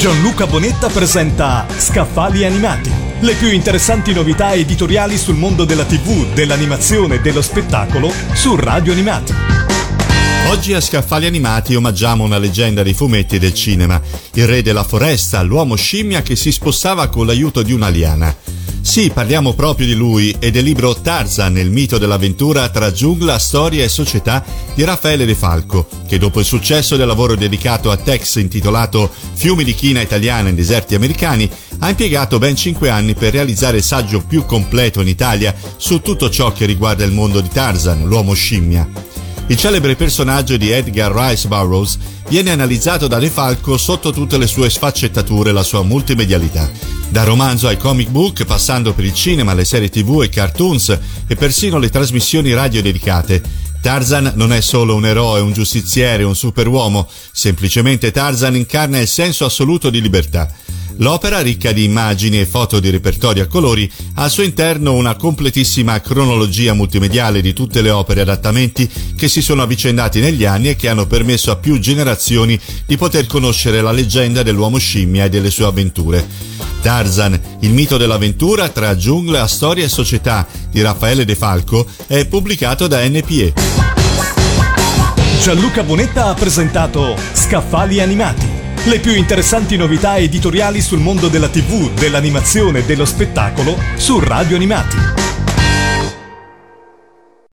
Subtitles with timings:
[0.00, 7.16] Gianluca Bonetta presenta Scaffali Animati, le più interessanti novità editoriali sul mondo della TV, dell'animazione
[7.16, 9.34] e dello spettacolo su Radio Animati.
[10.48, 14.00] Oggi a Scaffali Animati omaggiamo una leggenda dei fumetti del cinema,
[14.32, 18.34] il re della foresta, l'uomo scimmia che si spossava con l'aiuto di una liana.
[18.82, 23.84] Sì, parliamo proprio di lui e del libro Tarzan, il mito dell'avventura tra giungla, storia
[23.84, 24.42] e società
[24.74, 29.62] di Raffaele De Falco, che dopo il successo del lavoro dedicato a Tex intitolato Fiumi
[29.62, 31.48] di china italiana in deserti americani,
[31.78, 36.28] ha impiegato ben 5 anni per realizzare il saggio più completo in Italia su tutto
[36.28, 38.88] ciò che riguarda il mondo di Tarzan, l'uomo scimmia.
[39.46, 44.46] Il celebre personaggio di Edgar Rice Burroughs viene analizzato da De Falco sotto tutte le
[44.46, 46.89] sue sfaccettature e la sua multimedialità.
[47.10, 50.96] Da romanzo ai comic book, passando per il cinema, le serie tv e cartoons
[51.26, 53.42] e persino le trasmissioni radio dedicate.
[53.82, 59.44] Tarzan non è solo un eroe, un giustiziere, un superuomo, semplicemente Tarzan incarna il senso
[59.44, 60.48] assoluto di libertà.
[60.98, 65.16] L'opera, ricca di immagini e foto di repertorio a colori, ha al suo interno una
[65.16, 70.68] completissima cronologia multimediale di tutte le opere e adattamenti che si sono avvicendati negli anni
[70.68, 75.28] e che hanno permesso a più generazioni di poter conoscere la leggenda dell'uomo scimmia e
[75.28, 76.49] delle sue avventure.
[76.80, 82.86] Tarzan, il mito dell'avventura tra giungla, storia e società di Raffaele De Falco, è pubblicato
[82.86, 83.52] da NPE.
[85.42, 91.90] Gianluca Bonetta ha presentato Scaffali Animati le più interessanti novità editoriali sul mondo della TV,
[91.92, 94.96] dell'animazione e dello spettacolo su Radio Animati.